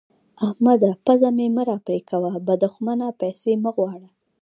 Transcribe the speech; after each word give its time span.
احمده! 0.47 0.91
پزه 1.05 1.29
مې 1.37 1.47
مه 1.55 1.63
راپرې 1.69 1.99
کوه؛ 2.09 2.31
به 2.45 2.53
دوښمنه 2.63 3.07
پيسې 3.21 3.53
مه 3.63 3.71
غواړه. 3.75 4.09